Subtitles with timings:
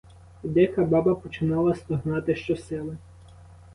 [0.43, 2.97] І дика баба починала стогнати щосили.